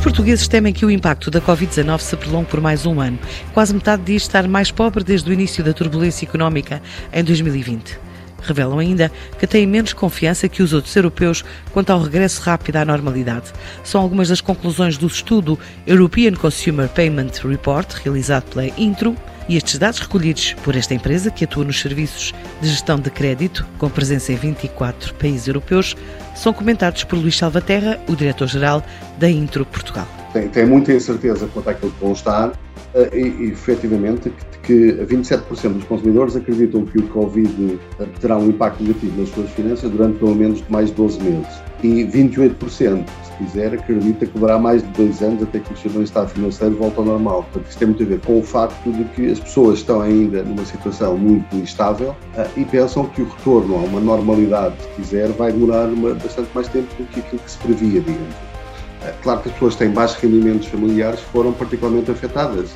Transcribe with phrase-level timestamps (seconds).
[0.00, 3.18] Os portugueses temem que o impacto da Covid-19 se prolongue por mais um ano.
[3.52, 6.80] Quase metade diz estar mais pobre desde o início da turbulência económica
[7.12, 7.98] em 2020.
[8.40, 12.84] Revelam ainda que têm menos confiança que os outros europeus quanto ao regresso rápido à
[12.86, 13.52] normalidade.
[13.84, 19.14] São algumas das conclusões do estudo European Consumer Payment Report, realizado pela Intro,
[19.48, 23.66] e estes dados recolhidos por esta empresa, que atua nos serviços de gestão de crédito,
[23.78, 25.96] com presença em 24 países europeus,
[26.34, 28.82] são comentados por Luís Salvaterra, o diretor-geral
[29.18, 30.06] da Intro Portugal.
[30.32, 32.52] Tem, tem muita incerteza quanto àquilo que vão estar
[32.94, 38.36] eh, e, e efetivamente, que, que 27% dos consumidores acreditam que o Covid eh, terá
[38.38, 41.69] um impacto negativo nas suas finanças durante pelo menos mais de 12 meses.
[41.82, 46.02] E 28%, se quiser, acredita que levará mais de dois anos até que o seu
[46.02, 47.42] estado financeiro volte ao normal.
[47.44, 50.42] Portanto, isto tem muito a ver com o facto de que as pessoas estão ainda
[50.42, 55.28] numa situação muito instável uh, e pensam que o retorno a uma normalidade, se quiser,
[55.28, 58.34] vai demorar uma, bastante mais tempo do que aquilo que se previa, digamos.
[58.34, 62.74] Uh, claro que as pessoas que têm baixos rendimentos familiares foram particularmente afetadas,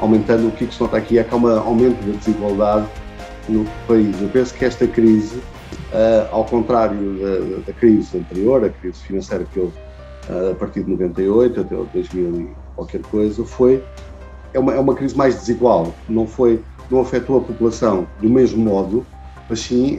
[0.00, 2.86] aumentando o que se nota aqui é que há um aumento da desigualdade
[3.46, 4.16] no país.
[4.22, 5.38] Eu penso que esta crise
[5.90, 9.72] Uh, ao contrário da, da, crise anterior, a crise financeira que houve
[10.28, 13.82] uh, a partir de 98 até 2000 e qualquer coisa, foi
[14.52, 15.94] é uma, é uma crise mais desigual.
[16.08, 19.04] Não foi não afetou a população do mesmo modo,
[19.48, 19.98] mas sim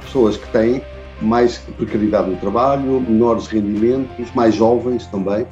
[0.00, 0.82] pessoas que têm
[1.20, 5.46] mais precariedade no trabalho, menores rendimentos, mais jovens também,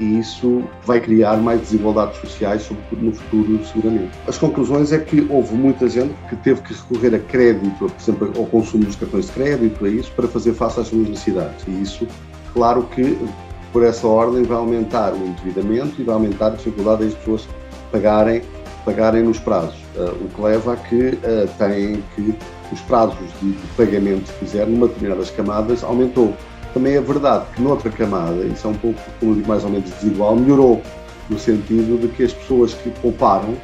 [0.00, 4.10] e isso vai criar mais desigualdades sociais, sobretudo no futuro, seguramente.
[4.26, 8.32] As conclusões é que houve muita gente que teve que recorrer a crédito, por exemplo,
[8.36, 11.64] ao consumo dos cartões de crédito, a isso, para fazer face às suas necessidades.
[11.68, 12.06] E isso,
[12.54, 13.18] claro que,
[13.72, 17.46] por essa ordem, vai aumentar o endividamento e vai aumentar a dificuldade das pessoas
[17.92, 18.42] pagarem,
[18.84, 22.34] pagarem nos prazos, uh, o que leva a que uh, têm que
[22.72, 26.34] os prazos de, pagamento, se fizer, numa determinadas camadas, aumentou.
[26.76, 29.88] Também é verdade que noutra camada, isso é um pouco, como digo, mais ou menos
[29.92, 30.82] desigual, melhorou
[31.30, 33.56] no sentido de que as pessoas que pouparam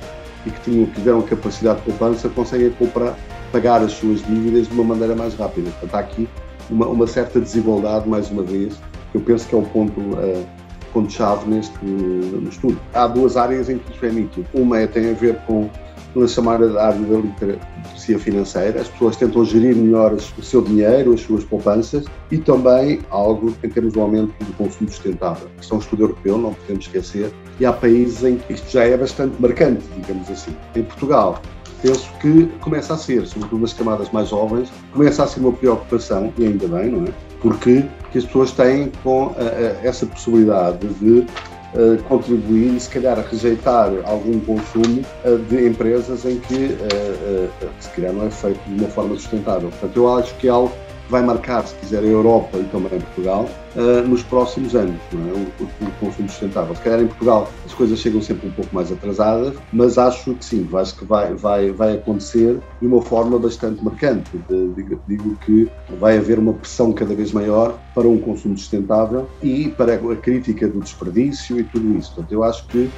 [0.46, 3.14] e que tinham, que tiveram capacidade de poupança conseguem comprar,
[3.52, 5.70] pagar as suas dívidas de uma maneira mais rápida.
[5.72, 6.26] Portanto, há aqui
[6.70, 8.80] uma, uma certa desigualdade, mais uma vez,
[9.10, 10.46] que eu penso que é o ponto, uh,
[10.94, 12.80] ponto-chave neste no estudo.
[12.94, 14.46] Há duas áreas em que isto é nítido.
[14.54, 15.68] Uma é, tem a ver com
[16.14, 18.80] na chamada área da literacia financeira.
[18.80, 23.68] As pessoas tentam gerir melhor o seu dinheiro, as suas poupanças e também algo em
[23.68, 25.48] termos do aumento do consumo sustentável.
[25.60, 28.84] Isto é um estudo europeu, não podemos esquecer, e há países em que isto já
[28.84, 30.54] é bastante marcante, digamos assim.
[30.74, 31.40] Em Portugal,
[31.80, 36.32] penso que começa a ser, sobretudo nas camadas mais jovens, começa a ser uma preocupação,
[36.38, 37.12] e ainda bem, não é?
[37.40, 39.34] Porque que as pessoas têm com uh,
[39.82, 41.26] essa possibilidade de
[41.74, 47.50] uh, contribuir e se calhar rejeitar algum consumo uh, de empresas em que uh,
[47.80, 49.70] se calhar não é feito de uma forma sustentável.
[49.70, 50.72] Portanto, eu acho que é algo
[51.08, 55.16] vai marcar, se quiser, a Europa e também Portugal uh, nos próximos anos, é?
[55.16, 56.74] o, o, consumo sustentável.
[56.74, 60.44] Se calhar em Portugal as coisas chegam sempre um pouco mais atrasadas, mas acho que
[60.44, 64.30] sim, acho que vai, vai, vai acontecer de uma forma bastante marcante.
[64.48, 69.68] Digo, digo que vai haver uma pressão cada vez maior para um consumo sustentável e
[69.68, 72.14] para a crítica do desperdício e tudo isso.
[72.14, 72.90] Portanto, eu acho que,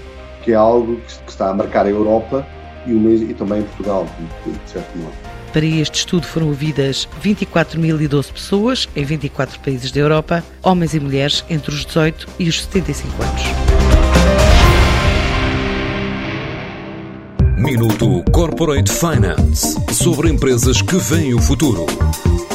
[0.43, 2.47] que é algo que está a marcar a Europa
[2.87, 4.07] e, o e também Portugal,
[4.45, 5.34] de, de certo modo.
[5.55, 11.45] Para este estudo foram ouvidas 24.012 pessoas em 24 países da Europa, homens e mulheres
[11.49, 13.43] entre os 18 e os 75 anos.
[17.57, 21.87] Minuto Corporate Finance sobre empresas que veem o futuro.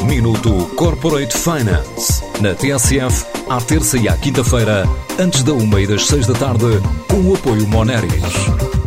[0.04, 4.84] Minuto Corporate Finance na TSF, à terça e à quinta-feira,
[5.18, 6.66] antes da uma e das seis da tarde,
[7.08, 8.69] com o apoio Moneris.